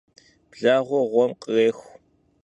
[0.51, 1.89] Blağuer ğuem khrêxu.